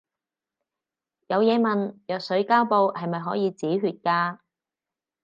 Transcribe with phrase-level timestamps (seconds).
[1.27, 4.39] 有嘢問，藥水膠布係咪可以止血㗎